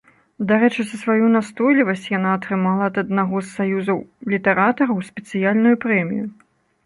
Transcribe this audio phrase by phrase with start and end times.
[0.49, 3.99] Дарэчы, за сваю настойлівасць яна атрымала ад аднаго з саюзаў
[4.35, 6.25] літаратараў спецыяльную прэмію.